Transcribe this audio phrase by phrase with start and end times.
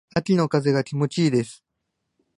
[0.15, 1.63] 秋の風が気持ち良いです。